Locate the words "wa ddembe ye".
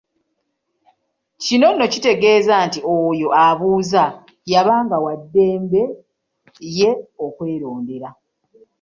5.05-6.91